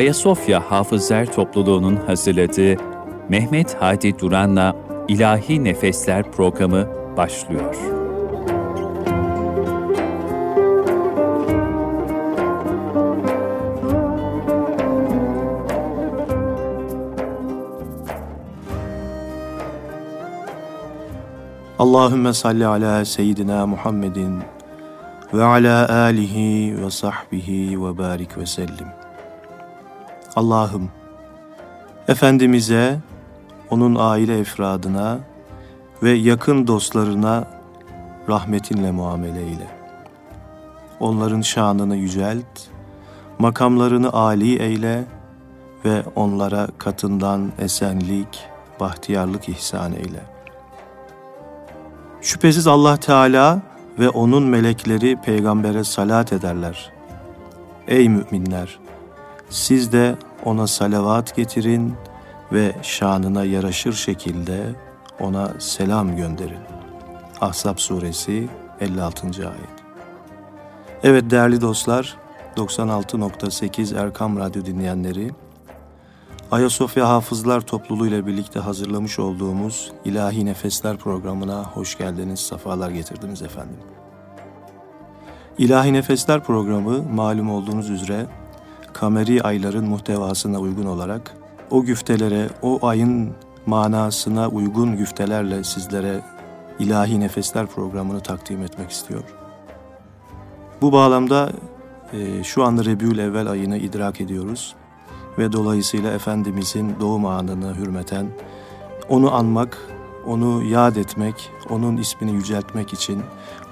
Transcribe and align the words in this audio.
Ayasofya 0.00 0.70
Hafızlar 0.70 1.32
Topluluğu'nun 1.32 1.96
hazırladığı 1.96 2.76
Mehmet 3.28 3.76
Hadi 3.80 4.18
Duran'la 4.18 4.76
İlahi 5.08 5.64
Nefesler 5.64 6.32
programı 6.32 6.88
başlıyor. 7.16 7.76
Allahümme 21.78 22.32
salli 22.32 22.66
ala 22.66 23.04
seyyidina 23.04 23.66
Muhammedin 23.66 24.38
ve 25.34 25.44
ala 25.44 26.02
alihi 26.02 26.84
ve 26.84 26.90
sahbihi 26.90 27.84
ve 27.84 27.98
barik 27.98 28.38
ve 28.38 28.46
sellim. 28.46 28.99
Allah'ım, 30.36 30.90
Efendimiz'e, 32.08 32.98
onun 33.70 33.96
aile 33.98 34.38
efradına 34.38 35.18
ve 36.02 36.10
yakın 36.10 36.66
dostlarına 36.66 37.44
rahmetinle 38.28 38.90
muamele 38.90 39.40
eyle. 39.40 39.66
Onların 41.00 41.40
şanını 41.40 41.96
yücelt, 41.96 42.60
makamlarını 43.38 44.12
âli 44.12 44.58
eyle 44.58 45.04
ve 45.84 46.02
onlara 46.16 46.68
katından 46.78 47.52
esenlik, 47.58 48.48
bahtiyarlık 48.80 49.48
ihsan 49.48 49.92
eyle. 49.92 50.20
Şüphesiz 52.22 52.66
Allah 52.66 52.96
Teala 52.96 53.60
ve 53.98 54.08
onun 54.08 54.42
melekleri 54.42 55.16
peygambere 55.16 55.84
salat 55.84 56.32
ederler. 56.32 56.92
Ey 57.88 58.08
müminler! 58.08 58.79
Siz 59.50 59.92
de 59.92 60.16
ona 60.44 60.66
salavat 60.66 61.36
getirin 61.36 61.94
ve 62.52 62.76
şanına 62.82 63.44
yaraşır 63.44 63.92
şekilde 63.92 64.74
ona 65.20 65.50
selam 65.58 66.16
gönderin. 66.16 66.58
Ahzab 67.40 67.78
suresi 67.78 68.48
56. 68.80 69.26
ayet. 69.26 69.80
Evet 71.02 71.30
değerli 71.30 71.60
dostlar, 71.60 72.16
96.8 72.56 74.04
Erkam 74.04 74.38
Radyo 74.38 74.64
dinleyenleri, 74.64 75.30
Ayasofya 76.50 77.08
Hafızlar 77.08 77.60
Topluluğu 77.60 78.06
ile 78.06 78.26
birlikte 78.26 78.60
hazırlamış 78.60 79.18
olduğumuz 79.18 79.92
İlahi 80.04 80.46
Nefesler 80.46 80.96
programına 80.96 81.64
hoş 81.64 81.98
geldiniz, 81.98 82.40
sefalar 82.40 82.90
getirdiniz 82.90 83.42
efendim. 83.42 83.76
İlahi 85.58 85.92
Nefesler 85.92 86.44
programı 86.44 87.02
malum 87.02 87.50
olduğunuz 87.50 87.90
üzere 87.90 88.26
kameri 88.92 89.42
ayların 89.42 89.88
muhtevasına 89.88 90.58
uygun 90.58 90.86
olarak 90.86 91.34
o 91.70 91.82
güftelere, 91.82 92.48
o 92.62 92.86
ayın 92.86 93.30
manasına 93.66 94.48
uygun 94.48 94.96
güftelerle 94.96 95.64
sizlere 95.64 96.20
İlahi 96.78 97.20
Nefesler 97.20 97.66
programını 97.66 98.20
takdim 98.20 98.62
etmek 98.62 98.90
istiyor. 98.90 99.22
Bu 100.82 100.92
bağlamda 100.92 101.52
e, 102.12 102.44
şu 102.44 102.64
anda 102.64 102.84
Rebül 102.84 103.18
Evvel 103.18 103.50
ayını 103.50 103.76
idrak 103.76 104.20
ediyoruz 104.20 104.74
ve 105.38 105.52
dolayısıyla 105.52 106.12
Efendimizin 106.12 106.94
doğum 107.00 107.26
anını 107.26 107.74
hürmeten 107.74 108.26
onu 109.08 109.34
anmak, 109.34 109.78
onu 110.26 110.64
yad 110.64 110.96
etmek, 110.96 111.50
onun 111.70 111.96
ismini 111.96 112.32
yüceltmek 112.32 112.92
için, 112.92 113.22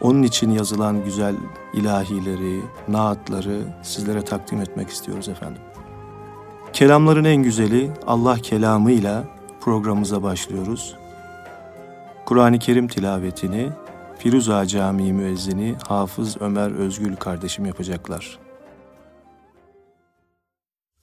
onun 0.00 0.22
için 0.22 0.50
yazılan 0.50 1.04
güzel 1.04 1.34
ilahileri, 1.72 2.60
naatları 2.88 3.62
sizlere 3.82 4.22
takdim 4.22 4.60
etmek 4.60 4.88
istiyoruz 4.88 5.28
efendim. 5.28 5.62
Kelamların 6.72 7.24
en 7.24 7.42
güzeli 7.42 7.90
Allah 8.06 8.36
kelamıyla 8.36 9.24
programımıza 9.60 10.22
başlıyoruz. 10.22 10.94
Kur'an-ı 12.24 12.58
Kerim 12.58 12.88
tilavetini 12.88 13.68
Firuza 14.18 14.66
Camii 14.66 15.12
müezzini 15.12 15.76
Hafız 15.88 16.40
Ömer 16.40 16.70
Özgül 16.70 17.16
kardeşim 17.16 17.66
yapacaklar. 17.66 18.38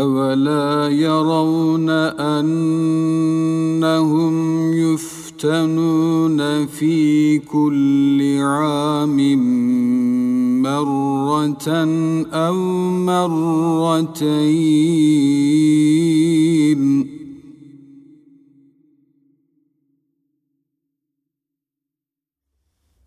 أولا 0.00 0.88
يرون 0.88 1.90
أنهم 2.40 4.34
يفتنون 4.74 6.66
في 6.66 7.38
كل 7.38 8.38
عام 8.40 9.16
مرة 10.62 11.68
أو 12.32 12.54
مرتين 13.06 14.40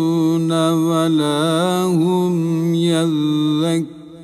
ولا 0.72 1.82
هم 1.84 2.75
يذكرون. 2.75 4.15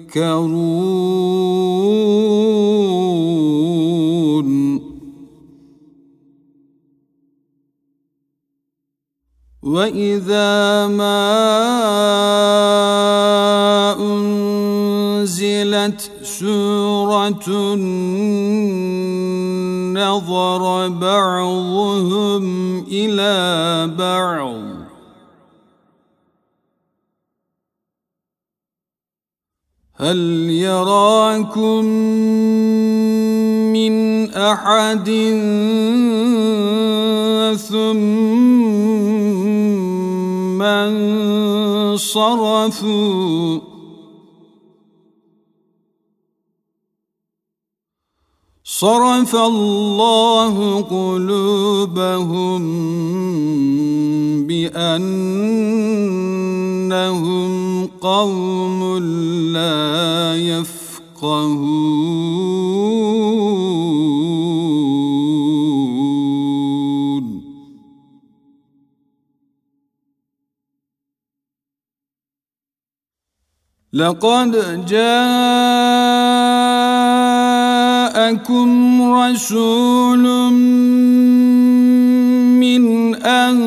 وإذا 9.62 10.86
ما 10.86 11.22
أنزلت 15.20 16.00
سورة 16.22 17.74
نظر 19.98 20.88
بعضهم 20.88 22.44
إلى 22.88 23.86
بعض. 23.98 24.80
هل 30.00 30.50
يراكم 30.50 31.84
من 33.72 33.94
أحد 34.30 35.08
ثم 37.68 38.90
انصرفوا؟ 41.92 42.90
صرف 48.80 49.32
الله 49.36 50.80
قلوبهم 50.82 52.62
بأنهم 54.46 56.30
قوم 57.86 58.98
لا 59.52 60.36
يفقهون. 60.36 61.80
لقد 73.92 74.56
جاءكم 78.10 79.02
رسول 79.02 80.24
من 82.58 83.14
أنفسكم 83.14 83.60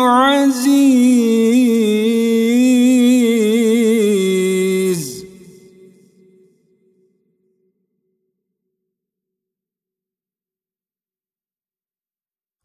عزيز. 0.00 1.30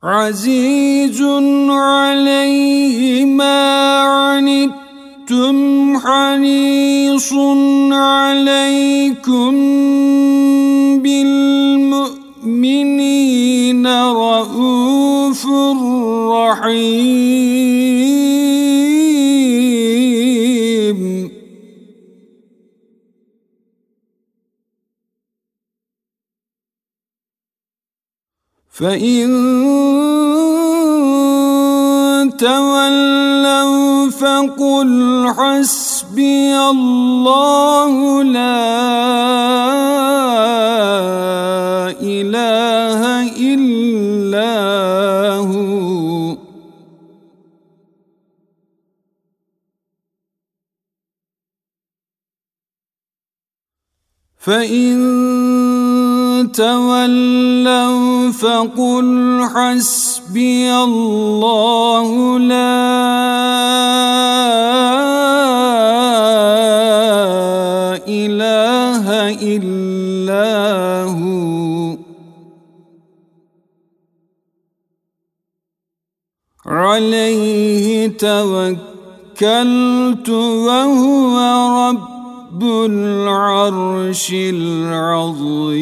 عزيز 0.03 1.21
عليه 1.69 3.25
ما 3.25 3.65
عنتم 5.25 5.97
حريص 5.97 7.33
عليكم 7.91 9.53
بالمؤمنين 11.01 12.67
رؤوف 13.87 15.45
رحيم. 16.29 17.15
فإن 28.69 29.29
تولوا 32.37 33.24
فقل 34.25 35.33
حسبي 35.37 36.57
الله 36.57 38.23
لا 38.23 38.57
إله 42.01 43.01
إلا 43.53 44.55
هو. 45.45 46.37
فإن 54.39 54.95
تولوا 56.53 57.84
فقل 58.31 59.41
حسبي 59.55 60.73
الله 60.73 62.39
لا 62.39 62.55
إله 68.07 69.05
إلا 69.41 71.03
هو. 71.03 71.97
عليه 76.65 78.17
توكلت 78.17 80.29
وهو 80.29 81.39
رب 81.89 82.15
رب 82.55 82.63
العرش 82.63 84.31
العظيم. 84.31 85.75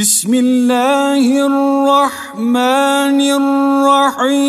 بسم 0.00 0.32
الله 0.34 1.46
الرحمن 1.46 3.20
الرحيم. 3.20 4.40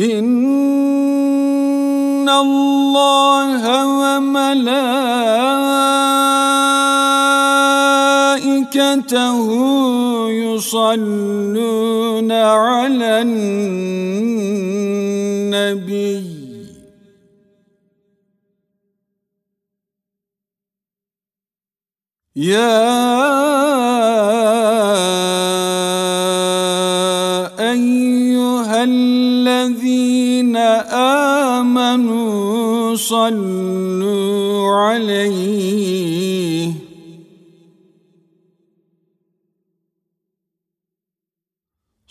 إن 0.00 2.28
الله 2.28 3.86
وملائكته 4.00 4.68
يصلون 10.30 12.32
على 12.32 13.22
النبي 13.22 14.47
النبي. 15.54 16.48
يا 22.36 22.88
أيها 27.58 28.84
الذين 28.84 30.56
آمنوا 31.56 32.96
صلوا 32.96 34.76
عليه. 34.76 36.87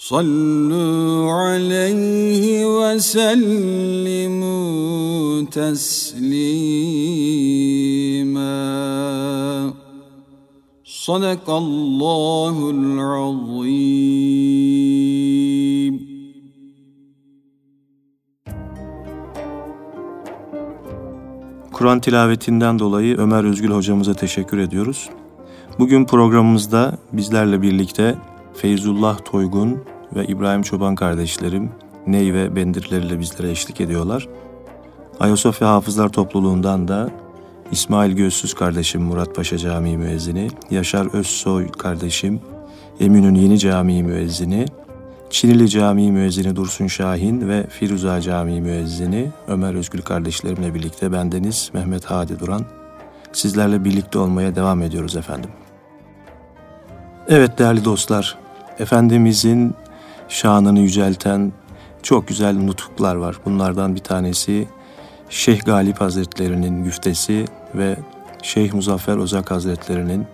صلوا 0.06 1.32
عليه 1.32 2.66
وسلموا 2.78 4.12
تسليما 5.42 6.52
صدق 10.84 11.50
الله 11.50 12.70
العظيم 12.70 14.32
Kur'an 21.72 22.00
tilavetinden 22.00 22.78
dolayı 22.78 23.16
Ömer 23.16 23.44
Özgül 23.44 23.70
hocamıza 23.70 24.14
teşekkür 24.14 24.58
ediyoruz. 24.58 25.10
Bugün 25.78 26.04
programımızda 26.04 26.98
bizlerle 27.12 27.62
birlikte 27.62 28.14
Feyzullah 28.54 29.18
Toygun 29.24 29.78
ve 30.15 30.25
İbrahim 30.25 30.61
Çoban 30.61 30.95
kardeşlerim 30.95 31.71
Ney 32.07 32.33
ve 32.33 32.55
bendirleriyle 32.55 33.19
bizlere 33.19 33.51
eşlik 33.51 33.81
ediyorlar. 33.81 34.27
Ayasofya 35.19 35.69
Hafızlar 35.69 36.09
Topluluğundan 36.09 36.87
da 36.87 37.09
İsmail 37.71 38.11
Gözsüz 38.11 38.53
kardeşim 38.53 39.01
Murat 39.01 39.35
Paşa 39.35 39.57
Camii 39.57 39.97
müezzini, 39.97 40.47
Yaşar 40.71 41.13
Özsoy 41.13 41.71
kardeşim 41.71 42.41
Eminönü 42.99 43.39
Yeni 43.39 43.59
Camii 43.59 44.03
müezzini, 44.03 44.65
Çinili 45.29 45.69
Camii 45.69 46.11
müezzini 46.11 46.55
Dursun 46.55 46.87
Şahin 46.87 47.49
ve 47.49 47.67
Firuza 47.67 48.21
Camii 48.21 48.61
müezzini 48.61 49.29
Ömer 49.47 49.73
Özgül 49.73 50.01
kardeşlerimle 50.01 50.73
birlikte 50.73 51.11
bendeniz 51.11 51.69
Mehmet 51.73 52.05
Hadi 52.05 52.39
Duran 52.39 52.65
sizlerle 53.33 53.85
birlikte 53.85 54.19
olmaya 54.19 54.55
devam 54.55 54.81
ediyoruz 54.81 55.15
efendim. 55.15 55.49
Evet 57.27 57.59
değerli 57.59 57.85
dostlar, 57.85 58.37
Efendimizin 58.79 59.75
şanını 60.29 60.79
yücelten 60.79 61.53
çok 62.03 62.27
güzel 62.27 62.57
nutuklar 62.57 63.15
var. 63.15 63.35
Bunlardan 63.45 63.95
bir 63.95 63.99
tanesi 63.99 64.67
Şeyh 65.29 65.61
Galip 65.65 66.01
Hazretlerinin 66.01 66.83
güftesi 66.83 67.45
ve 67.75 67.97
Şeyh 68.41 68.73
Muzaffer 68.73 69.17
Ozak 69.17 69.51
Hazretlerinin 69.51 70.27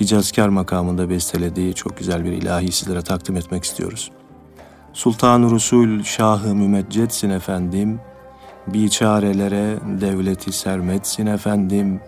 Hicazkar 0.00 0.48
makamında 0.48 1.10
bestelediği 1.10 1.74
çok 1.74 1.98
güzel 1.98 2.24
bir 2.24 2.32
ilahi 2.32 2.72
sizlere 2.72 3.02
takdim 3.02 3.36
etmek 3.36 3.64
istiyoruz. 3.64 4.10
Sultan-ı 4.92 5.50
Rusul 5.50 6.02
Şahı 6.02 6.54
Mümeccetsin 6.54 7.30
efendim, 7.30 8.00
biçarelere 8.66 9.78
devleti 10.00 10.52
sermetsin 10.52 11.26
efendim, 11.26 12.00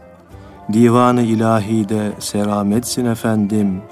divanı 0.72 1.22
ilahide 1.22 2.12
serametsin 2.18 3.04
efendim, 3.04 3.82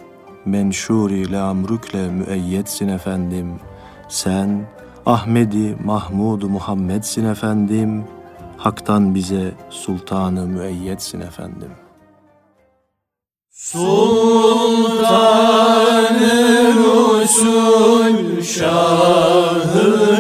menşuri 0.48 1.32
le 1.32 1.38
amrükle 1.38 2.08
müeyyetsin 2.08 2.88
efendim, 2.88 3.60
sen 4.08 4.66
Ahmedi 5.06 5.76
Mahmud 5.84 6.42
Muhammedsin 6.42 7.24
efendim, 7.24 8.04
haktan 8.56 9.14
bize 9.14 9.52
sultanı 9.70 10.46
müeyyetsin 10.46 11.20
efendim. 11.20 11.70
Sultanı 13.50 14.98
Resul 16.76 18.42
Şahı 18.42 20.18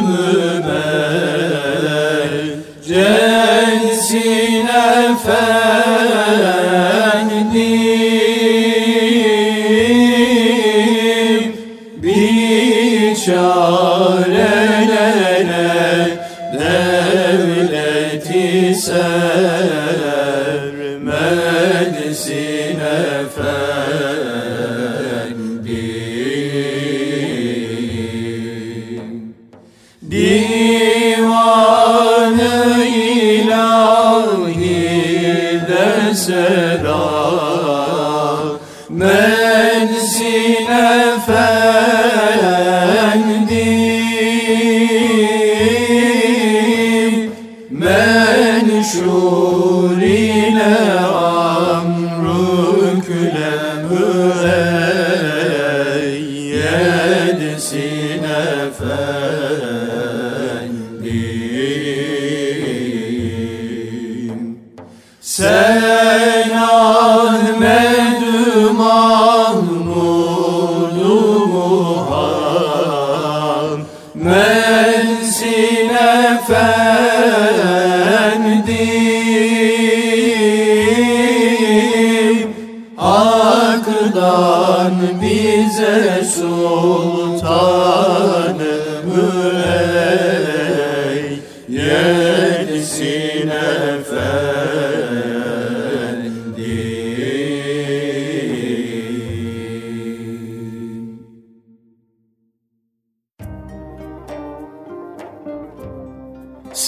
الزينة 39.98 40.87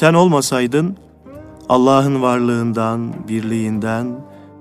Sen 0.00 0.14
olmasaydın 0.14 0.96
Allah'ın 1.68 2.22
varlığından, 2.22 3.14
birliğinden, 3.28 4.06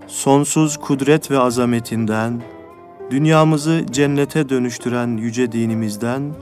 sonsuz 0.08 0.78
kudret 0.78 1.32
ve 1.32 1.40
azametinden, 1.40 2.42
dünyamızı 3.12 3.86
cennete 3.92 4.50
dönüştüren 4.50 5.18
yüce 5.18 5.52
dinimizden 5.52 6.34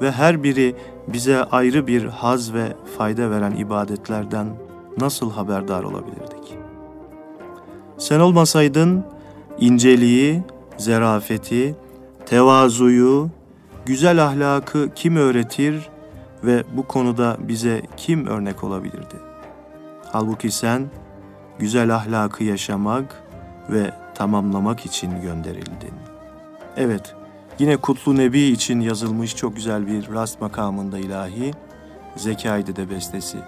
ve 0.00 0.12
her 0.12 0.42
biri 0.42 0.76
bize 1.08 1.44
ayrı 1.44 1.86
bir 1.86 2.04
haz 2.04 2.54
ve 2.54 2.76
fayda 2.98 3.30
veren 3.30 3.52
ibadetlerden 3.52 4.46
nasıl 5.00 5.30
haberdar 5.30 5.82
olabilirdik? 5.82 6.58
Sen 7.98 8.20
olmasaydın 8.20 9.04
inceliği, 9.60 10.42
zerafeti, 10.76 11.76
tevazuyu, 12.26 13.28
güzel 13.86 14.24
ahlakı 14.24 14.88
kim 14.94 15.16
öğretir 15.16 15.90
ve 16.44 16.64
bu 16.72 16.86
konuda 16.86 17.36
bize 17.40 17.82
kim 17.96 18.26
örnek 18.26 18.64
olabilirdi? 18.64 19.16
Halbuki 20.12 20.50
sen 20.50 20.90
güzel 21.58 21.94
ahlakı 21.94 22.44
yaşamak 22.44 23.22
ve 23.70 23.90
tamamlamak 24.14 24.86
için 24.86 25.20
gönderildin. 25.20 25.94
Evet, 26.76 27.14
yine 27.58 27.76
Kutlu 27.76 28.16
Nebi 28.16 28.40
için 28.40 28.80
yazılmış 28.80 29.36
çok 29.36 29.56
güzel 29.56 29.86
bir 29.86 30.14
rast 30.14 30.40
makamında 30.40 30.98
ilahi 30.98 31.52
Zekai'de 32.16 32.76
de 32.76 32.90
bestesi. 32.90 33.38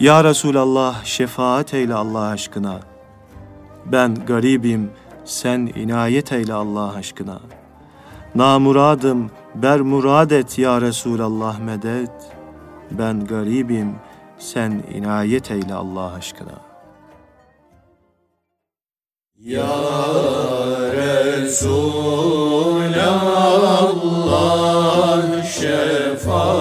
Ya 0.00 0.24
Resulallah 0.24 1.04
şefaat 1.04 1.74
eyle 1.74 1.94
Allah 1.94 2.20
aşkına. 2.20 2.80
Ben 3.86 4.14
garibim, 4.14 4.90
sen 5.24 5.72
inayet 5.76 6.32
eyle 6.32 6.54
Allah 6.54 6.94
aşkına. 6.94 7.40
Namuradım, 8.38 9.30
ber 9.54 9.80
murad 9.80 10.30
et 10.30 10.58
ya 10.58 10.80
Resulallah 10.80 11.58
medet. 11.58 12.10
Ben 12.90 13.26
garibim, 13.26 13.94
sen 14.38 14.82
inayet 14.94 15.50
eyle 15.50 15.74
Allah 15.74 16.12
aşkına. 16.12 16.60
Ya 19.38 19.66
Resulallah 20.92 21.78
şefaat 25.44 26.57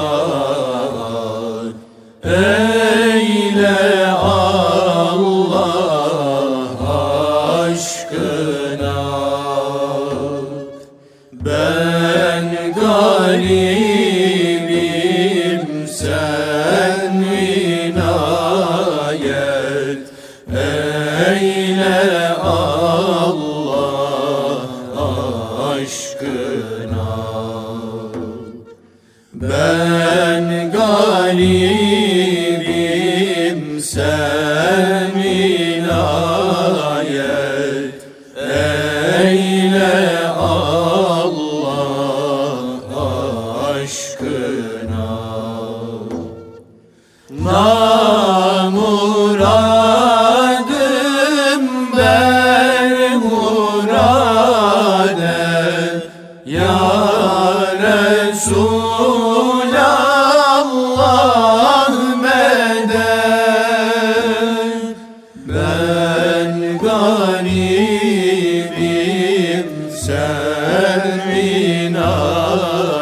garibim 70.18 71.78
sen 71.94 72.97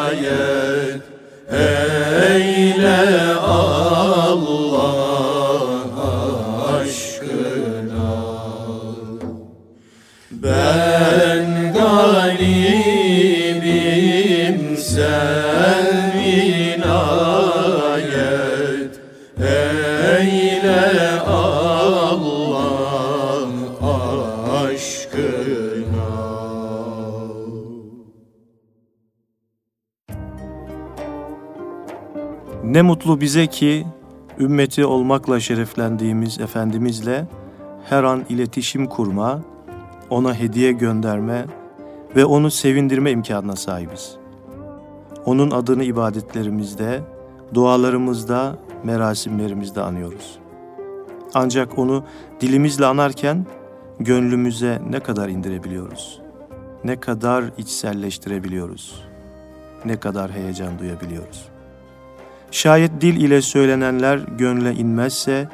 Ne 32.75 32.81
mutlu 32.81 33.21
bize 33.21 33.47
ki 33.47 33.85
ümmeti 34.39 34.85
olmakla 34.85 35.39
şereflendiğimiz 35.39 36.39
Efendimizle 36.39 37.27
her 37.89 38.03
an 38.03 38.25
iletişim 38.29 38.85
kurma, 38.85 39.41
ona 40.09 40.35
hediye 40.35 40.71
gönderme 40.71 41.45
ve 42.15 42.25
onu 42.25 42.51
sevindirme 42.51 43.11
imkanına 43.11 43.55
sahibiz. 43.55 44.15
Onun 45.25 45.51
adını 45.51 45.83
ibadetlerimizde, 45.83 47.01
dualarımızda, 47.53 48.57
merasimlerimizde 48.83 49.81
anıyoruz. 49.81 50.37
Ancak 51.33 51.79
onu 51.79 52.03
dilimizle 52.41 52.85
anarken 52.85 53.45
gönlümüze 53.99 54.81
ne 54.89 54.99
kadar 54.99 55.29
indirebiliyoruz? 55.29 56.21
Ne 56.83 56.99
kadar 56.99 57.43
içselleştirebiliyoruz? 57.57 59.03
Ne 59.85 59.99
kadar 59.99 60.31
heyecan 60.31 60.79
duyabiliyoruz? 60.79 61.54
Şayet 62.51 63.01
dil 63.01 63.21
ile 63.21 63.41
söylenenler 63.41 64.17
gönle 64.17 64.73
inmezse, 64.73 65.49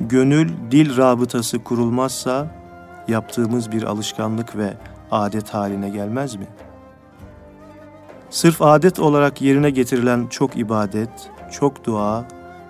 gönül 0.00 0.48
dil 0.70 0.96
rabıtası 0.96 1.64
kurulmazsa, 1.64 2.46
yaptığımız 3.08 3.72
bir 3.72 3.82
alışkanlık 3.82 4.56
ve 4.56 4.74
adet 5.10 5.54
haline 5.54 5.88
gelmez 5.88 6.36
mi? 6.36 6.46
Sırf 8.30 8.62
adet 8.62 8.98
olarak 8.98 9.42
yerine 9.42 9.70
getirilen 9.70 10.26
çok 10.26 10.56
ibadet, 10.56 11.30
çok 11.52 11.84
dua, 11.84 12.28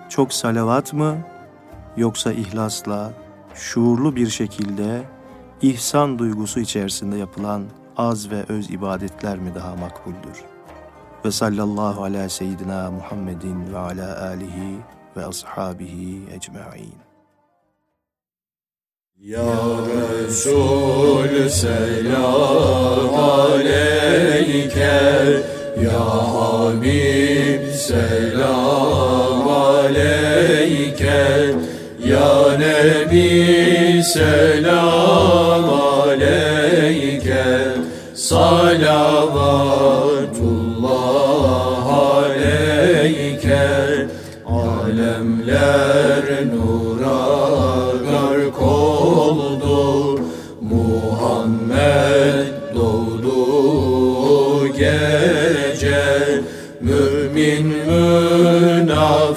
çok 0.09 0.33
salavat 0.33 0.93
mı? 0.93 1.17
Yoksa 1.97 2.31
ihlasla, 2.31 3.13
şuurlu 3.53 4.15
bir 4.15 4.29
şekilde 4.29 5.01
ihsan 5.61 6.19
duygusu 6.19 6.59
içerisinde 6.59 7.17
yapılan 7.17 7.63
az 7.97 8.31
ve 8.31 8.43
öz 8.49 8.69
ibadetler 8.71 9.37
mi 9.37 9.55
daha 9.55 9.75
makbuldür? 9.75 10.54
Ve 11.25 11.31
sallallahu 11.31 12.03
ala 12.03 12.29
seyyidina 12.29 12.91
Muhammedin 12.91 13.73
ve 13.73 13.77
ala 13.77 14.27
alihi 14.29 14.77
ve 15.17 15.25
ashabihi 15.25 16.19
ecma'in. 16.35 16.93
Ya 19.19 19.55
Resul 19.87 21.49
selam 21.49 23.19
aleyke 23.19 25.01
Ya 25.83 25.99
Habib 26.35 27.73
selam 27.73 29.47
aleyke 29.47 31.55
Ya 32.05 32.57
Nebi 32.57 34.03
selam 34.03 35.69
aleyke 35.69 37.45
Salavatullah 38.13 40.04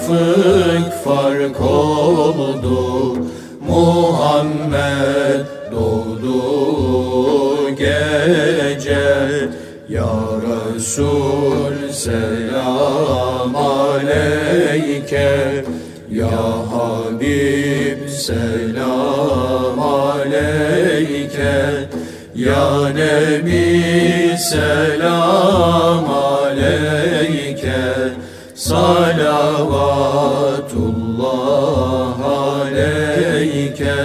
münafık 0.09 0.93
fark 1.03 1.61
oldu. 1.61 3.17
Muhammed 3.67 5.45
doğdu 5.71 6.39
gece. 7.69 9.49
Ya 9.89 10.09
Resul 10.45 11.91
selam 11.91 13.55
aleyke 13.55 15.65
Ya 16.11 16.41
Habib 16.71 18.09
selam 18.09 19.79
aleyke 19.79 21.89
Ya 22.35 22.89
Nebi 22.89 24.37
selam 24.37 25.98
Salavatullah 28.59 29.39
aleyke 32.59 33.95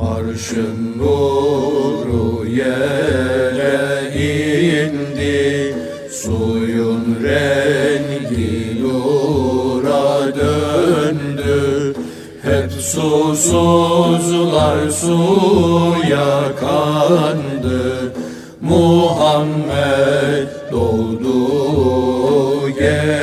Arşın 0.00 0.98
nuru 0.98 2.46
yere 2.46 4.12
indi 4.14 5.74
Suyun 6.10 7.16
rengi 7.22 8.82
nura 8.82 10.34
döndü. 10.34 11.94
Hep 12.42 12.72
susuzlar 12.72 13.30
suya 14.90 16.56
kandı 16.60 18.12
Muhammed 18.60 20.48
doğdu 20.72 21.42
Ya 22.80 23.21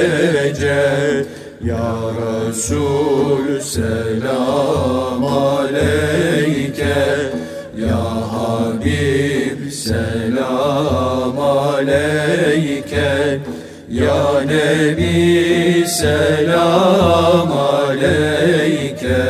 Resul 2.60 3.62
selam 3.62 5.24
aleyke. 5.24 7.32
Ya 7.72 8.04
Habib 8.32 9.72
selam 9.72 11.40
aleyke. 11.40 13.40
Ya 13.88 14.44
Nebi 14.44 15.86
selam 15.88 17.52
aleyke. 17.52 19.24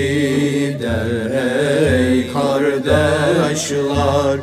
der 0.82 1.34
ey 1.34 2.34
kardeşler 2.34 4.38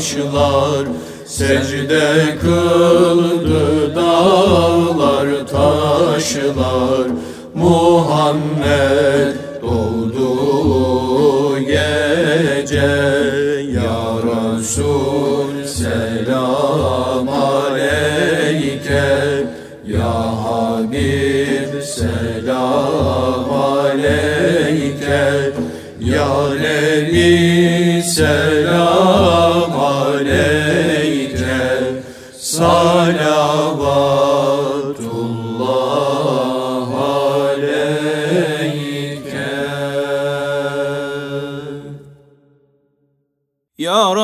yaşlar 0.00 0.86
Secde 1.26 2.38
kıldı 2.40 3.94
dağlar 3.96 5.46
taşlar. 5.46 7.06
Muhammed 7.54 9.34
doğdu 9.62 11.58
gece 11.58 12.92
Ya 13.74 14.02
Resul 14.24 15.64
selam 15.66 17.28
aleyke. 17.28 19.10
Ya 19.86 20.14
Habib 20.44 21.82
selam 21.82 23.52
aleyke. 23.52 25.52
Ya 26.00 26.28
Nebi 26.60 28.02
selam 28.02 28.69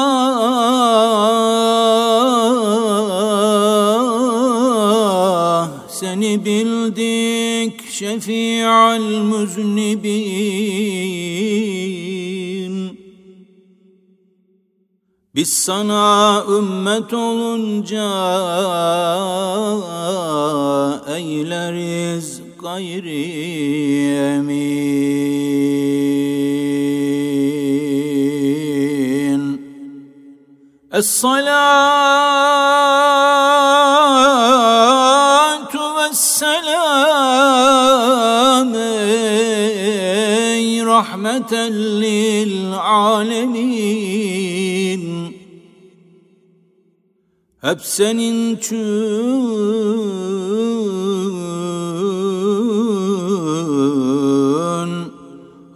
seni 5.88 6.44
bildik 6.44 7.35
şefi'al 7.98 9.00
müznibin. 9.00 10.16
Biz 15.34 15.52
sana 15.52 16.44
ümmet 16.58 17.14
olunca 17.14 18.08
eyleriz 21.16 22.42
gayri 22.62 23.24
emin. 24.36 25.06
Es-salatu 30.92 31.56
vesselam 35.96 36.55
lil 42.00 42.72
alemin. 42.78 44.26
Hep 47.60 47.80
senin 47.80 48.56
için 48.56 48.76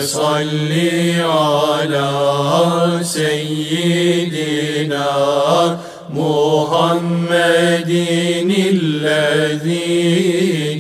salli 0.02 1.24
ala 1.24 3.04
seyyidina 3.04 4.07
محمد 6.68 7.92
الذي 8.70 9.96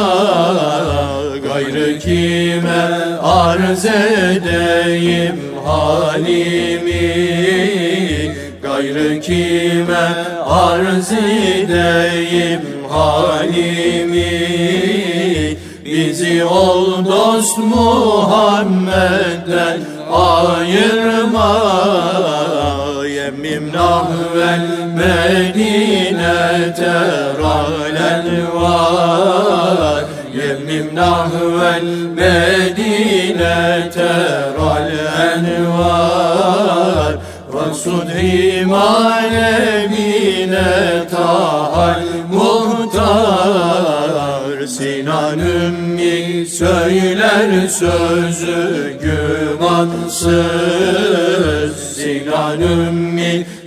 Gayrı 1.42 1.98
kime 1.98 2.88
arz 3.22 3.84
edeyim 3.84 5.40
halimi? 5.64 7.14
Gayrı 8.62 9.20
kime 9.20 10.14
arz 10.46 11.12
edeyim 11.12 12.60
halimi? 12.90 14.46
Bizi 15.84 16.44
ol 16.44 17.04
dost 17.04 17.58
Muhammed'den 17.58 19.80
ayırma 20.12 21.76
Yemim 23.66 23.72
nahvel 23.72 24.66
Medine 24.94 26.74
teralen 26.76 28.26
var. 28.54 30.04
Yemim 30.34 30.94
nahvel 30.94 31.88
Medine 32.14 33.90
teralen 33.94 35.44
var. 35.78 37.12
Vaksud 37.52 38.08
himalebine 38.08 38.78
tahal 41.10 42.02
muhtar. 42.32 43.86
Sinan 44.66 45.38
ümmi 45.38 46.46
söyler 46.46 47.68
sözü 47.68 48.92
gümansız. 49.02 50.36
Sinan 51.96 52.60
ümmi 52.60 53.05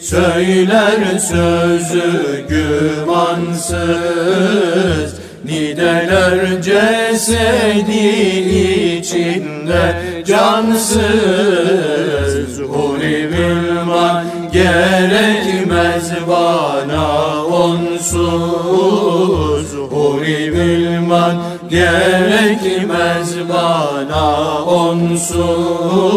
söyler 0.09 1.19
sözü 1.19 2.45
gümansız. 2.49 3.89
Nideler 5.45 6.61
cesedi 6.61 8.07
içinde 8.97 9.95
cansız. 10.27 10.99
Huri 12.59 13.29
bilman 13.31 14.25
gerekmez 14.53 16.11
bana 16.27 17.43
onsuz. 17.45 18.29
Huri 19.91 20.53
bilman 20.53 21.35
gerekmez 21.69 23.29
bana 23.49 24.63
onsuz 24.63 26.09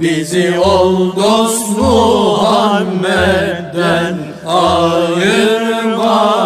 Bizi 0.00 0.58
ol 0.58 1.16
dost 1.16 1.78
Muhammed'den 1.78 2.98
ayırma 4.46 6.38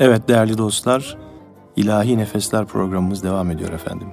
Evet 0.00 0.28
değerli 0.28 0.58
dostlar, 0.58 1.16
İlahi 1.76 2.18
Nefesler 2.18 2.66
programımız 2.66 3.22
devam 3.22 3.50
ediyor 3.50 3.72
efendim. 3.72 4.08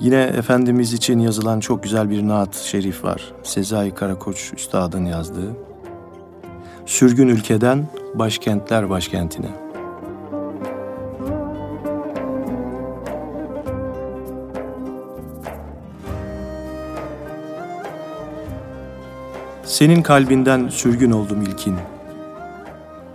Yine 0.00 0.22
Efendimiz 0.22 0.92
için 0.92 1.18
yazılan 1.18 1.60
çok 1.60 1.82
güzel 1.82 2.10
bir 2.10 2.28
naat 2.28 2.54
şerif 2.56 3.04
var. 3.04 3.32
Sezai 3.42 3.94
Karakoç 3.94 4.52
Üstad'ın 4.56 5.04
yazdığı. 5.04 5.56
Sürgün 6.86 7.28
ülkeden 7.28 7.86
başkentler 8.14 8.90
başkentine. 8.90 9.67
Senin 19.78 20.02
kalbinden 20.02 20.68
sürgün 20.68 21.10
oldum 21.10 21.42
ilkin. 21.42 21.76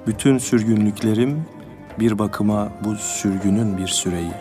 Bütün 0.08 0.38
sürgünlüklerim 0.38 1.45
bir 1.99 2.19
bakıma 2.19 2.69
bu 2.86 2.95
sürgünün 2.95 3.78
bir 3.78 3.88
süreyi. 3.88 4.32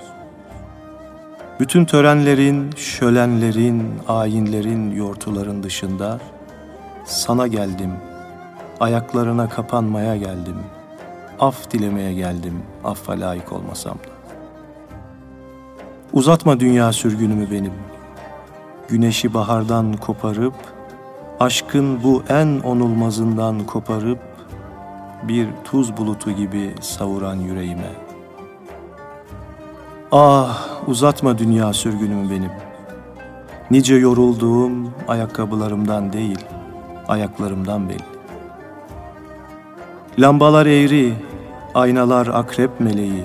Bütün 1.60 1.84
törenlerin, 1.84 2.70
şölenlerin, 2.76 3.84
ayinlerin, 4.08 4.90
yortuların 4.90 5.62
dışında 5.62 6.20
sana 7.04 7.46
geldim. 7.46 7.92
Ayaklarına 8.80 9.48
kapanmaya 9.48 10.16
geldim. 10.16 10.56
Af 11.40 11.70
dilemeye 11.70 12.14
geldim, 12.14 12.62
affa 12.84 13.12
layık 13.12 13.52
olmasam 13.52 13.94
da. 13.94 14.12
Uzatma 16.12 16.60
dünya 16.60 16.92
sürgünümü 16.92 17.50
benim. 17.50 17.74
Güneşi 18.88 19.34
bahardan 19.34 19.92
koparıp, 19.92 20.54
aşkın 21.42 22.02
bu 22.02 22.22
en 22.28 22.60
onulmazından 22.60 23.66
koparıp, 23.66 24.18
bir 25.22 25.48
tuz 25.64 25.96
bulutu 25.96 26.30
gibi 26.30 26.74
savuran 26.80 27.34
yüreğime. 27.36 27.90
Ah 30.12 30.68
uzatma 30.86 31.38
dünya 31.38 31.72
sürgünümü 31.72 32.30
benim. 32.30 32.50
Nice 33.70 33.94
yorulduğum 33.94 34.90
ayakkabılarımdan 35.08 36.12
değil, 36.12 36.38
ayaklarımdan 37.08 37.88
belli. 37.88 38.12
Lambalar 40.18 40.66
eğri, 40.66 41.14
aynalar 41.74 42.26
akrep 42.26 42.80
meleği. 42.80 43.24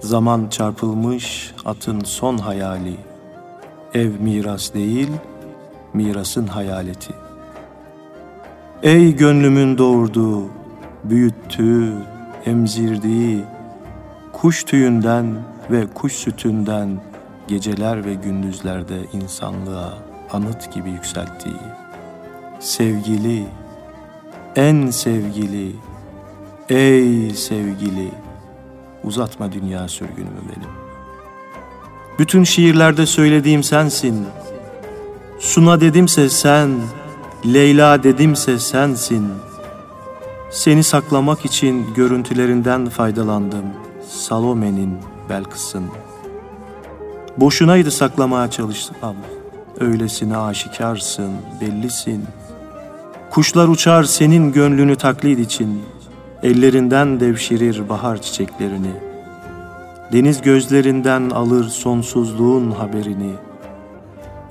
Zaman 0.00 0.48
çarpılmış 0.50 1.54
atın 1.64 2.00
son 2.00 2.38
hayali. 2.38 2.96
Ev 3.94 4.10
miras 4.20 4.74
değil, 4.74 5.10
mirasın 5.96 6.46
hayaleti. 6.46 7.14
Ey 8.82 9.16
gönlümün 9.16 9.78
doğurduğu, 9.78 10.44
büyüttüğü, 11.04 11.92
emzirdiği, 12.46 13.44
kuş 14.32 14.64
tüyünden 14.64 15.26
ve 15.70 15.86
kuş 15.86 16.12
sütünden 16.12 17.00
geceler 17.48 18.04
ve 18.04 18.14
gündüzlerde 18.14 18.96
insanlığa 19.12 19.98
anıt 20.32 20.72
gibi 20.72 20.90
yükselttiği, 20.90 21.56
sevgili, 22.60 23.46
en 24.56 24.90
sevgili, 24.90 25.72
ey 26.68 27.30
sevgili, 27.30 28.10
uzatma 29.04 29.52
dünya 29.52 29.88
sürgünümü 29.88 30.40
benim. 30.56 30.70
Bütün 32.18 32.44
şiirlerde 32.44 33.06
söylediğim 33.06 33.62
sensin, 33.62 34.26
Suna 35.38 35.80
dedimse 35.80 36.28
sen, 36.28 36.70
Leyla 37.46 38.02
dedimse 38.02 38.58
sensin. 38.58 39.28
Seni 40.50 40.82
saklamak 40.82 41.44
için 41.44 41.94
görüntülerinden 41.94 42.88
faydalandım. 42.88 43.64
Salome'nin 44.08 44.98
Belkıs'ın. 45.28 45.84
Boşunaydı 47.36 47.90
saklamaya 47.90 48.50
çalışsam. 48.50 49.16
Öylesine 49.80 50.36
aşikarsın, 50.36 51.32
bellisin. 51.60 52.24
Kuşlar 53.30 53.68
uçar 53.68 54.04
senin 54.04 54.52
gönlünü 54.52 54.96
taklit 54.96 55.38
için. 55.38 55.82
Ellerinden 56.42 57.20
devşirir 57.20 57.88
bahar 57.88 58.22
çiçeklerini. 58.22 58.92
Deniz 60.12 60.42
gözlerinden 60.42 61.30
alır 61.30 61.68
sonsuzluğun 61.68 62.70
haberini. 62.70 63.32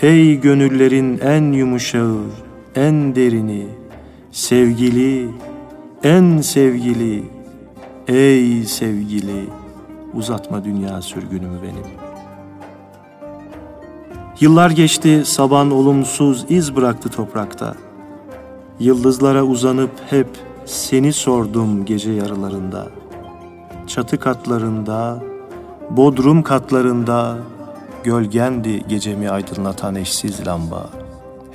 Ey 0.01 0.39
gönüllerin 0.39 1.19
en 1.19 1.51
yumuşağı, 1.51 2.21
en 2.75 3.15
derini, 3.15 3.67
sevgili, 4.31 5.29
en 6.03 6.41
sevgili, 6.41 7.23
ey 8.07 8.63
sevgili, 8.63 9.47
uzatma 10.13 10.63
dünya 10.63 11.01
sürgünümü 11.01 11.61
benim. 11.63 11.83
Yıllar 14.39 14.71
geçti, 14.71 15.21
saban 15.25 15.71
olumsuz 15.71 16.45
iz 16.49 16.75
bıraktı 16.75 17.09
toprakta. 17.09 17.75
Yıldızlara 18.79 19.43
uzanıp 19.43 19.91
hep 20.09 20.27
seni 20.65 21.13
sordum 21.13 21.85
gece 21.85 22.11
yarılarında. 22.11 22.87
Çatı 23.87 24.19
katlarında, 24.19 25.23
bodrum 25.89 26.43
katlarında, 26.43 27.37
gölgendi 28.05 28.87
gecemi 28.87 29.29
aydınlatan 29.29 29.95
eşsiz 29.95 30.47
lamba.'' 30.47 31.05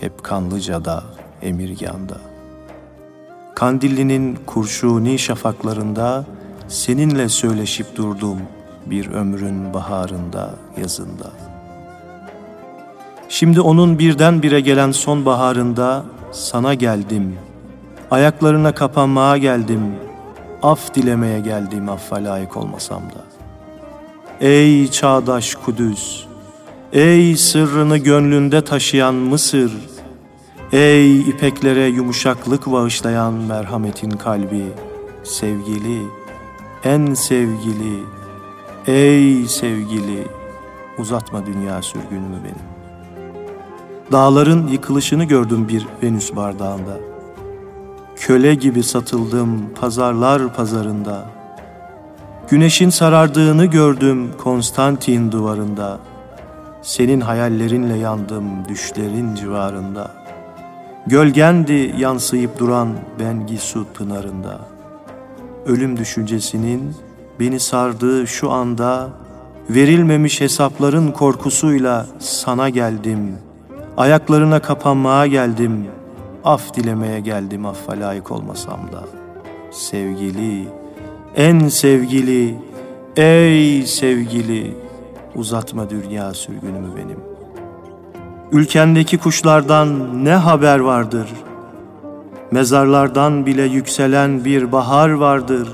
hep 0.00 0.24
Kanlıca'da, 0.24 1.04
Emirgan'da. 1.42 2.16
Kandilli'nin 3.54 4.38
kurşuni 4.46 5.18
şafaklarında 5.18 6.24
seninle 6.68 7.28
söyleşip 7.28 7.96
durdum 7.96 8.38
bir 8.86 9.10
ömrün 9.10 9.74
baharında, 9.74 10.50
yazında. 10.80 11.30
Şimdi 13.28 13.60
onun 13.60 13.98
birdenbire 13.98 14.60
gelen 14.60 14.92
sonbaharında 14.92 16.04
sana 16.32 16.74
geldim. 16.74 17.36
Ayaklarına 18.10 18.74
kapanmaya 18.74 19.36
geldim. 19.36 19.80
Af 20.62 20.94
dilemeye 20.94 21.40
geldim 21.40 21.88
affa 21.88 22.16
layık 22.16 22.56
olmasam 22.56 23.02
da. 23.02 23.24
Ey 24.46 24.90
çağdaş 24.90 25.54
Kudüs, 25.54 26.24
ey 26.92 27.36
sırrını 27.36 27.98
gönlünde 27.98 28.64
taşıyan 28.64 29.14
Mısır, 29.14 29.72
Ey 30.72 31.20
ipeklere 31.20 31.86
yumuşaklık 31.86 32.66
bağışlayan 32.66 33.32
merhametin 33.34 34.10
kalbi, 34.10 34.64
sevgili, 35.24 36.02
en 36.84 37.14
sevgili, 37.14 38.02
ey 38.86 39.48
sevgili, 39.48 40.26
uzatma 40.98 41.46
dünya 41.46 41.82
sürgünümü 41.82 42.36
benim. 42.44 42.70
Dağların 44.12 44.68
yıkılışını 44.68 45.24
gördüm 45.24 45.68
bir 45.68 45.86
Venüs 46.02 46.36
bardağında. 46.36 47.00
Köle 48.16 48.54
gibi 48.54 48.82
satıldım 48.82 49.74
pazarlar 49.80 50.54
pazarında. 50.54 51.24
Güneşin 52.48 52.90
sarardığını 52.90 53.64
gördüm 53.64 54.30
Konstantin 54.38 55.32
duvarında. 55.32 56.09
Senin 56.82 57.20
hayallerinle 57.20 57.96
yandım 57.96 58.68
düşlerin 58.68 59.34
civarında.'' 59.34 60.20
Gölgendi 61.06 61.94
yansıyıp 61.98 62.58
duran 62.58 62.88
Bengisu 63.20 63.86
pınarında. 63.94 64.60
Ölüm 65.66 65.96
düşüncesinin 65.96 66.94
beni 67.40 67.60
sardığı 67.60 68.26
şu 68.26 68.50
anda 68.50 69.08
verilmemiş 69.70 70.40
hesapların 70.40 71.12
korkusuyla 71.12 72.06
sana 72.18 72.68
geldim. 72.68 73.38
Ayaklarına 73.96 74.60
kapanmaya 74.62 75.26
geldim. 75.26 75.86
Af 76.44 76.74
dilemeye 76.74 77.20
geldim 77.20 77.66
affa 77.66 77.92
layık 77.92 78.30
olmasam 78.30 78.80
da. 78.92 79.04
Sevgili, 79.70 80.68
en 81.36 81.68
sevgili, 81.68 82.58
ey 83.16 83.86
sevgili, 83.86 84.76
uzatma 85.40 85.90
dünya 85.90 86.34
sürgünümü 86.34 86.96
benim. 86.96 87.18
Ülkendeki 88.52 89.18
kuşlardan 89.18 90.24
ne 90.24 90.34
haber 90.34 90.78
vardır? 90.78 91.28
Mezarlardan 92.50 93.46
bile 93.46 93.62
yükselen 93.62 94.44
bir 94.44 94.72
bahar 94.72 95.10
vardır. 95.10 95.68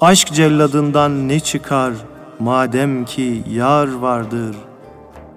Aşk 0.00 0.32
celladından 0.32 1.28
ne 1.28 1.40
çıkar 1.40 1.92
madem 2.38 3.04
ki 3.04 3.42
yar 3.50 3.94
vardır? 3.94 4.56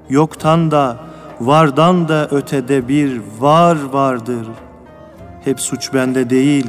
Yoktan 0.09 0.71
da 0.71 0.97
vardan 1.41 2.07
da 2.07 2.27
ötede 2.31 2.87
bir 2.87 3.21
var 3.39 3.77
vardır. 3.91 4.47
Hep 5.43 5.59
suç 5.59 5.93
bende 5.93 6.29
değil, 6.29 6.67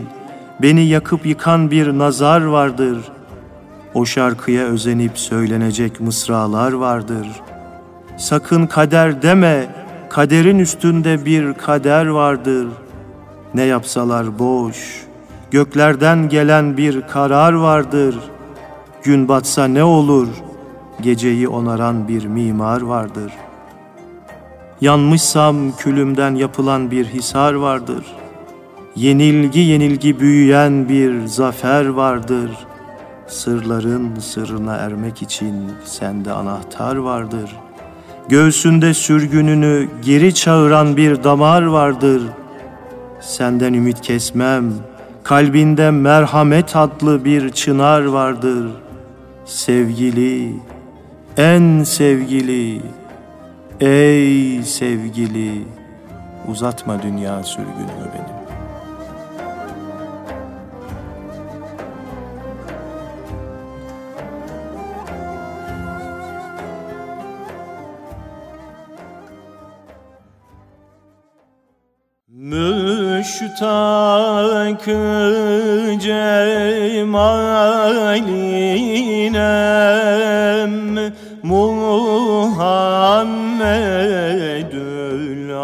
beni 0.63 0.85
yakıp 0.85 1.27
yıkan 1.27 1.71
bir 1.71 1.99
nazar 1.99 2.45
vardır. 2.45 2.99
O 3.95 4.05
şarkıya 4.05 4.65
özenip 4.65 5.19
söylenecek 5.19 6.01
mısralar 6.01 6.73
vardır.'' 6.73 7.53
Sakın 8.17 8.67
kader 8.67 9.23
deme, 9.23 9.67
kaderin 10.11 10.59
üstünde 10.59 11.25
bir 11.25 11.55
kader 11.55 12.07
vardır. 12.07 12.69
Ne 13.55 13.63
yapsalar 13.63 14.39
boş, 14.39 15.07
göklerden 15.51 16.29
gelen 16.29 16.77
bir 16.77 17.01
karar 17.01 17.53
vardır. 17.53 18.19
Gün 19.03 19.29
batsa 19.29 19.65
ne 19.65 19.85
olur, 19.85 20.29
geceyi 21.01 21.49
onaran 21.49 22.09
bir 22.09 22.25
mimar 22.25 22.81
vardır. 22.81 23.33
Yanmışsam 24.81 25.77
külümden 25.77 26.35
yapılan 26.35 26.91
bir 26.91 27.07
hisar 27.07 27.55
vardır. 27.55 28.05
Yenilgi 28.97 29.61
yenilgi 29.61 30.21
büyüyen 30.21 30.89
bir 30.89 31.27
zafer 31.27 31.87
vardır. 31.87 32.51
Sırların 33.33 34.21
sırrına 34.21 34.75
ermek 34.75 35.23
için 35.23 35.73
sende 35.85 36.33
anahtar 36.33 36.97
vardır.'' 36.97 37.73
Göğsünde 38.29 38.95
sürgününü 38.95 39.89
geri 40.05 40.35
çağıran 40.35 40.97
bir 40.97 41.25
damar 41.25 41.63
vardır. 41.63 42.23
Senden 43.21 43.73
ümit 43.73 44.01
kesmem, 44.01 44.73
kalbinde 45.25 45.91
merhamet 45.91 46.77
adlı 46.77 47.25
bir 47.25 47.51
çınar 47.51 48.05
vardır. 48.05 48.71
Sevgili, 49.45 50.55
en 51.37 51.83
sevgili, 51.85 52.83
ey 53.81 54.63
sevgili, 54.63 55.65
uzatma 56.49 57.03
dünya 57.03 57.43
sürgününü 57.43 58.09
benim. 58.15 58.42
Müştak 73.53 74.85
cemalinem 76.01 76.33
Muhammedül 81.43 82.43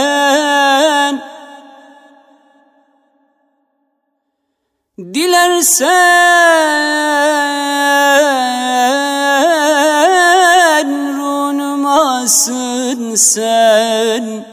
Dilersen 9.93 10.88
runumasın 11.17 13.15
sen. 13.15 14.45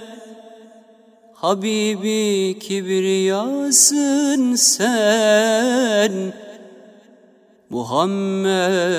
Habibi 1.34 2.58
kibriyasın 2.58 4.54
sen. 4.54 6.12
Muhammed 7.70 8.90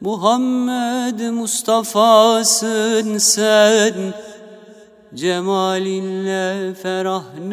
Muhammed 0.00 1.20
Mustafa'sın 1.32 3.18
sen. 3.18 4.14
Cemalinle 5.14 6.74
ferahnak 6.74 7.46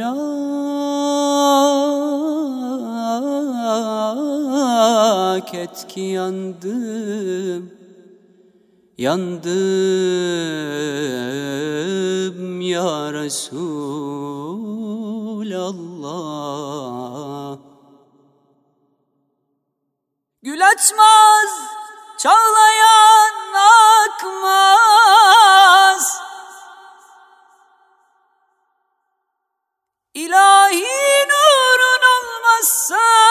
et 5.54 5.88
ki 5.88 6.02
yandım. 6.02 7.72
Yandım 8.98 9.52
ya 12.62 13.14
Resulallah. 13.14 13.66
Gül 20.44 20.68
açmaz 20.68 21.75
Çağlayan 22.26 23.54
akmaz. 24.14 25.26
İlahi 30.14 31.28
nurun 31.30 32.04
olmazsa 32.16 33.25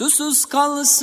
Susuz 0.00 0.44
kalsam 0.44 1.02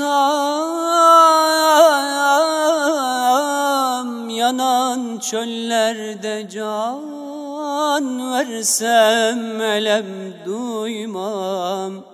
yanan 4.29 5.17
çöllerde 5.19 6.47
can 6.51 8.31
versem 8.31 9.61
elem 9.61 10.05
duymam. 10.45 12.05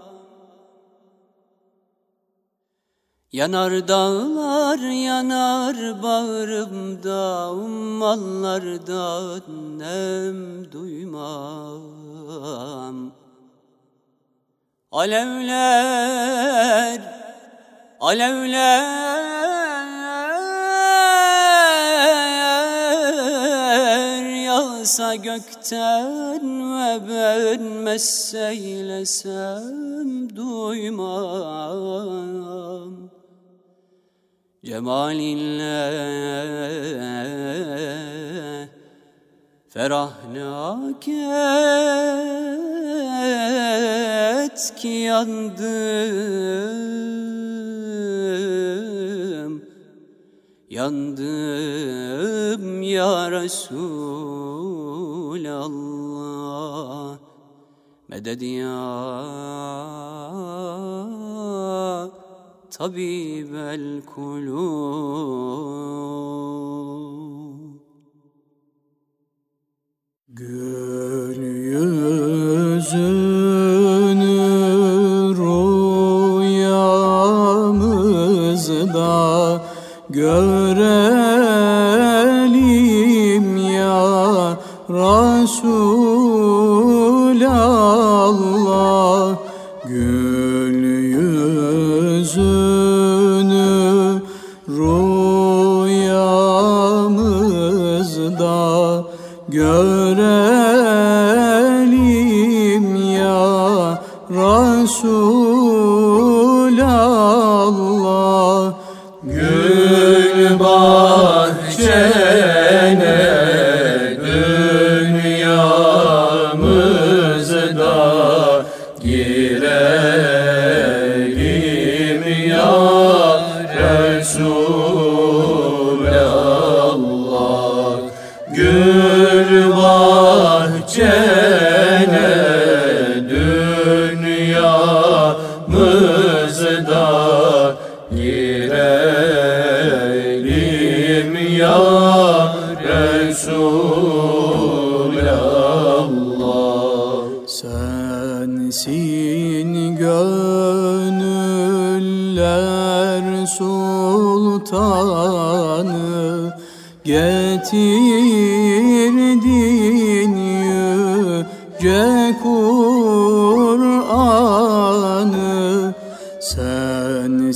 Yanar 3.33 3.87
dağlar 3.87 4.79
yanar 4.79 6.03
bağrımda 6.03 7.51
ummallardan 7.51 9.43
nem 9.79 10.71
duymam 10.71 11.81
Alevler, 14.93 17.01
alevler 17.99 19.03
yağsa 24.45 25.15
gökten 25.15 26.75
ve 26.77 27.09
ben 27.09 27.61
messeylesem 27.61 30.35
duymam. 30.35 32.13
Cemalinle 34.65 35.73
ferahnak 39.73 41.07
et 44.47 44.73
ki 44.75 44.87
yandım. 44.87 45.63
Yandım 50.69 51.43
ya 52.81 53.31
Resulallah. 53.31 53.73
Meded 58.07 58.41
ya 58.41 58.79
tabibel 62.71 64.01
kulub 64.15 65.13
Gül 70.47 71.39
yüzünü 72.73 73.52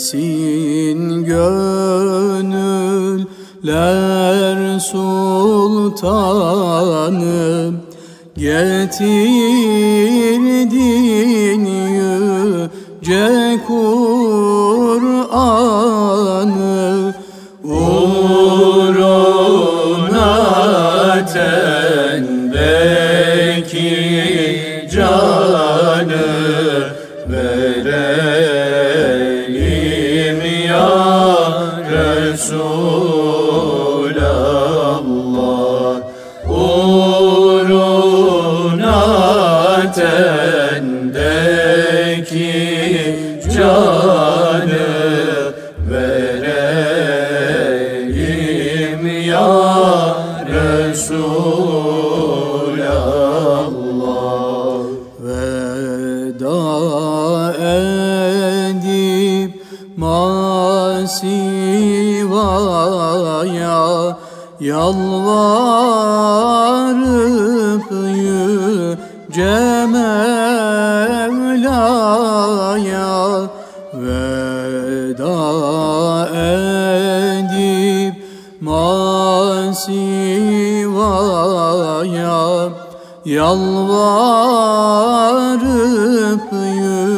Sensin 0.07 1.25
gönüller 1.25 1.69
sultanı 4.79 6.27
Getirdin 8.37 9.36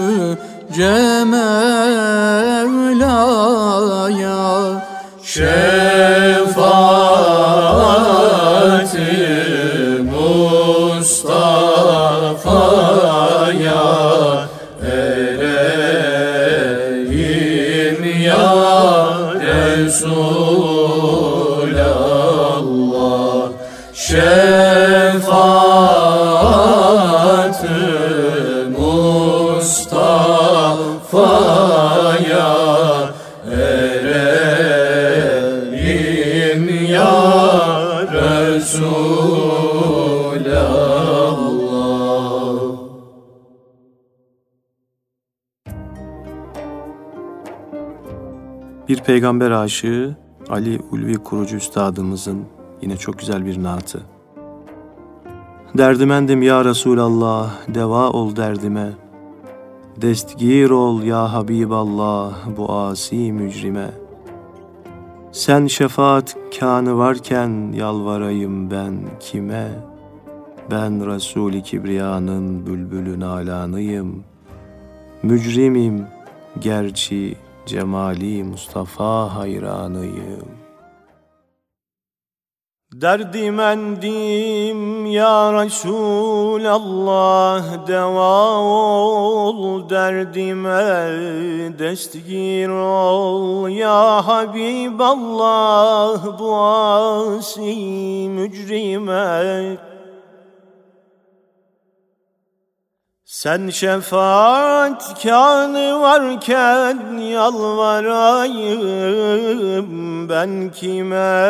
yüce 0.10 1.24
Mevla'ya 1.24 2.70
Şefaati 5.24 6.19
peygamber 49.10 49.52
aşığı 49.52 50.16
Ali 50.50 50.80
Ulvi 50.92 51.14
Kurucu 51.14 51.56
Üstadımızın 51.56 52.46
yine 52.82 52.98
çok 52.98 53.20
güzel 53.20 53.46
bir 53.46 53.64
naatı. 53.64 54.02
Derdimendim 55.78 56.42
ya 56.42 56.66
Resulallah, 56.66 57.52
deva 57.68 58.10
ol 58.10 58.36
derdime. 58.36 58.90
Destgir 60.02 60.70
ol 60.70 61.04
ya 61.04 61.34
Habiballah 61.34 62.34
bu 62.58 62.74
asi 62.74 63.32
mücrime. 63.32 63.92
Sen 65.32 65.68
şefaat 65.68 66.38
kanı 66.60 66.98
varken 66.98 67.72
yalvarayım 67.72 68.72
ben 68.72 68.94
kime? 69.20 69.68
Ben 70.72 71.08
Resul-i 71.08 71.64
Kibriya'nın 71.64 72.66
bülbülü 72.66 73.20
nalanıyım. 73.20 74.24
Mücrimim 75.24 76.08
gerçi 76.60 77.36
cemali 77.70 78.44
Mustafa 78.44 79.36
hayranıyım. 79.36 80.50
Derdimendim 82.94 85.06
ya 85.06 85.64
Resulallah 85.64 87.88
Deva 87.88 88.58
ol 88.58 89.90
derdime 89.90 91.10
Destgir 91.80 92.70
ol 92.70 93.70
ya 93.70 94.28
Habiballah 94.28 96.40
Bu 96.40 96.58
asi 96.58 98.30
mücrime 98.30 99.78
Sen 103.30 103.70
şefaat 103.70 105.24
kanı 105.24 106.02
varken 106.02 107.18
yalvarayım 107.18 108.30
ben 110.30 110.72
kime? 110.72 111.46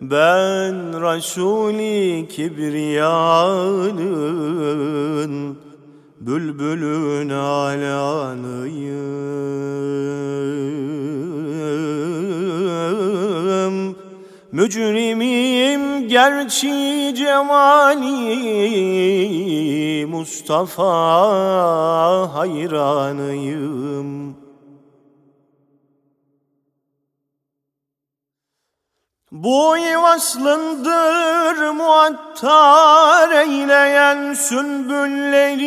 Ben 0.00 1.02
Resul-i 1.02 2.28
Kibriya'nın 2.28 3.26
bülbülün 6.20 7.28
alanıyım. 7.28 8.76
Mücrimim 14.56 16.08
gerçi 16.08 17.14
cemali 17.16 18.06
Mustafa 20.06 20.84
hayranıyım. 22.34 23.66
Bu 29.32 29.76
vaslındır 30.02 31.70
muattar 31.70 33.30
eyleyen 33.30 34.34
sünbülleri 34.34 35.66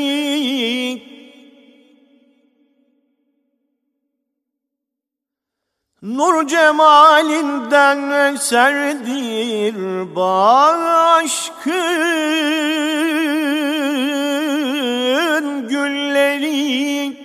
Nur 6.02 6.48
cemalinden 6.48 8.34
eserdir 8.34 9.76
aşkın 11.16 11.78
gülleri. 15.68 17.18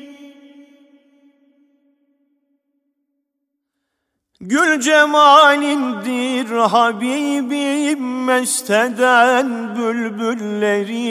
Gül 4.41 4.81
cemalindir 4.81 6.47
Habibim 6.57 8.25
mesteden 8.25 9.77
bülbülleri. 9.77 11.05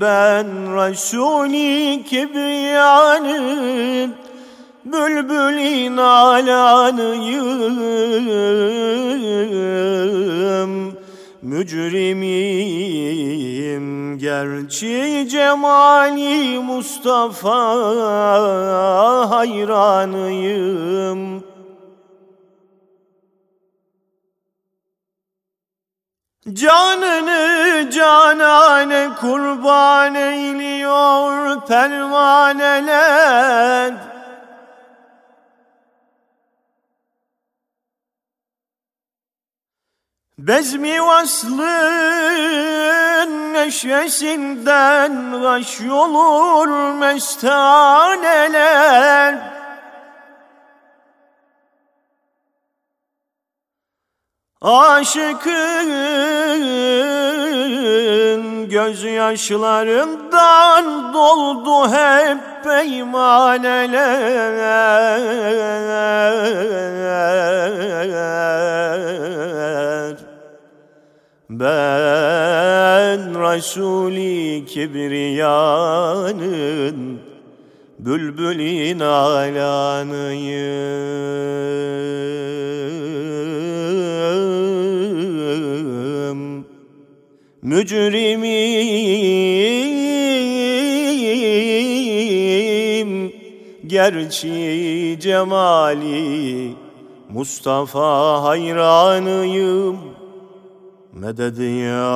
Ben 0.00 0.46
Resul-i 0.76 2.04
Kibriyan'ın 2.04 3.82
bülbülin 4.84 5.96
alanıyım 5.96 7.42
Mücrimim 11.42 12.82
gerçi 14.18 15.26
cemali 15.30 16.58
Mustafa 16.58 17.56
hayranıyım. 19.30 20.72
Canını 26.52 27.90
canane 27.90 29.08
kurban 29.20 30.14
eyliyor 30.14 31.60
pervaneler 31.66 32.72
Bezmi 40.46 41.02
vaslın 41.02 41.62
neşvesinden 43.52 45.42
gaş 45.42 45.80
olur 45.80 46.68
mestaneler. 46.98 48.72
Aşıkın 54.60 55.88
gözyaşlarından 58.68 61.14
doldu 61.14 61.92
hep 61.92 62.64
peymaneler 62.64 64.32
Ben 71.52 73.20
Resul-i 73.34 74.64
Kibriya'nın 74.66 75.60
bülbülin 77.98 79.00
alanıyım. 79.00 79.82
Mücrimim 87.62 88.42
gerçi 93.86 95.18
cemali 95.20 96.72
Mustafa 97.28 98.42
hayranıyım 98.42 100.21
Medet 101.12 101.58
ya? 101.58 102.08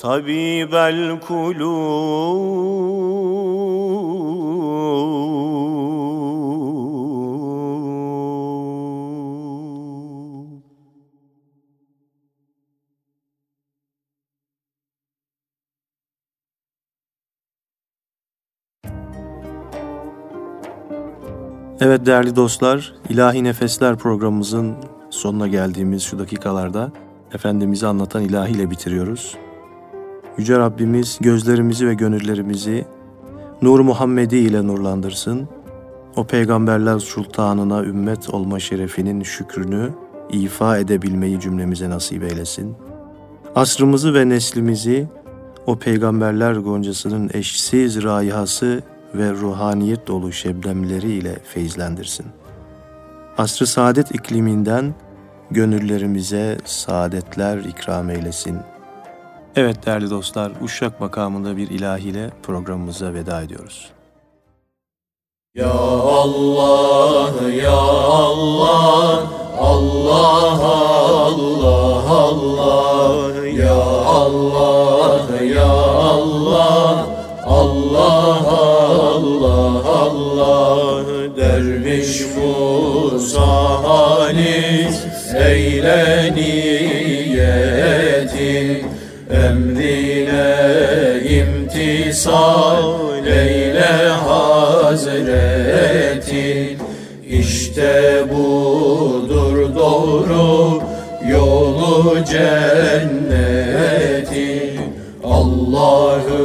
Tabibel 0.00 1.20
kulub 1.20 3.09
Evet 21.82 22.06
değerli 22.06 22.36
dostlar, 22.36 22.94
İlahi 23.08 23.44
Nefesler 23.44 23.96
programımızın 23.96 24.74
sonuna 25.10 25.48
geldiğimiz 25.48 26.02
şu 26.02 26.18
dakikalarda 26.18 26.92
Efendimiz'i 27.34 27.86
anlatan 27.86 28.22
ilahiyle 28.22 28.70
bitiriyoruz. 28.70 29.36
Yüce 30.38 30.58
Rabbimiz 30.58 31.18
gözlerimizi 31.20 31.86
ve 31.86 31.94
gönüllerimizi 31.94 32.86
Nur 33.62 33.80
Muhammedi 33.80 34.36
ile 34.36 34.66
nurlandırsın. 34.66 35.48
O 36.16 36.24
peygamberler 36.24 36.98
sultanına 36.98 37.84
ümmet 37.84 38.30
olma 38.34 38.60
şerefinin 38.60 39.22
şükrünü 39.22 39.90
ifa 40.30 40.78
edebilmeyi 40.78 41.40
cümlemize 41.40 41.90
nasip 41.90 42.22
eylesin. 42.22 42.76
Asrımızı 43.54 44.14
ve 44.14 44.28
neslimizi 44.28 45.08
o 45.66 45.78
peygamberler 45.78 46.52
goncasının 46.52 47.30
eşsiz 47.32 48.02
rayihası 48.02 48.82
ve 49.14 49.32
ruhaniyet 49.32 50.06
dolu 50.06 50.32
şebnemleriyle 50.32 51.38
feyizlendirsin. 51.44 52.26
Asr-ı 53.38 53.66
saadet 53.66 54.14
ikliminden 54.14 54.94
gönüllerimize 55.50 56.58
saadetler 56.64 57.58
ikram 57.58 58.10
eylesin. 58.10 58.58
Evet 59.56 59.86
değerli 59.86 60.10
dostlar, 60.10 60.52
Uşak 60.62 61.00
makamında 61.00 61.56
bir 61.56 61.70
ilahiyle 61.70 62.30
programımıza 62.42 63.14
veda 63.14 63.42
ediyoruz. 63.42 63.90
Ya 65.54 65.70
Allah, 65.70 67.44
Ya 67.62 67.72
Allah, 67.72 69.30
Allah, 69.58 70.60
Allah, 71.20 72.04
Allah, 72.10 72.79
cenneti. 102.32 103.90
Allahümme 105.38 106.42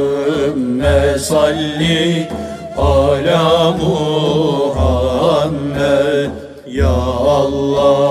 salli 1.18 2.28
ala 2.76 3.70
Muhammed 3.80 5.06
Ya 6.66 6.98
Allah 7.40 8.05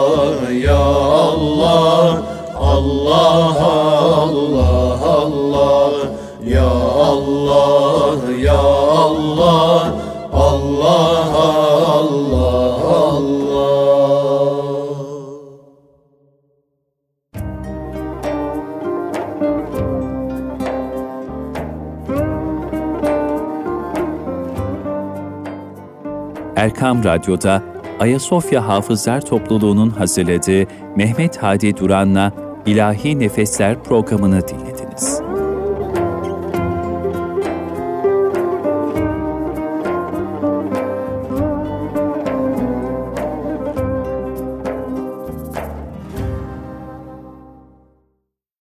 Erkam 26.66 27.03
Radyo'da 27.03 27.63
Ayasofya 27.99 28.68
Hafızlar 28.68 29.22
Topluluğu'nun 29.22 29.89
hazırladığı 29.89 30.68
Mehmet 30.95 31.38
Hadi 31.38 31.78
Duran'la 31.78 32.32
İlahi 32.66 33.20
Nefesler 33.20 33.84
programını 33.84 34.47
dinlediniz. 34.47 34.74